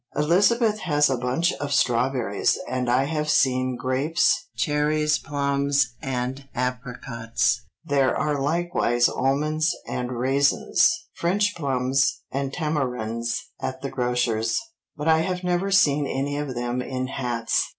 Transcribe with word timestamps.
Elizabeth 0.15 0.79
has 0.79 1.11
a 1.11 1.15
bunch 1.17 1.53
of 1.53 1.71
strawberries, 1.71 2.57
and 2.67 2.89
I 2.89 3.03
have 3.03 3.29
seen 3.29 3.75
grapes, 3.75 4.47
cherries, 4.57 5.19
plums, 5.19 5.93
and 6.01 6.49
apricots. 6.55 7.61
There 7.85 8.17
are 8.17 8.41
likewise 8.41 9.07
almonds 9.07 9.75
and 9.87 10.11
raisins, 10.17 10.89
French 11.13 11.53
plums, 11.55 12.23
and 12.31 12.51
tamarinds 12.51 13.43
at 13.61 13.83
the 13.83 13.91
grocers', 13.91 14.59
but 14.97 15.07
I 15.07 15.19
have 15.19 15.43
never 15.43 15.69
seen 15.69 16.07
any 16.07 16.35
of 16.35 16.55
them 16.55 16.81
in 16.81 17.05
hats. 17.05 17.69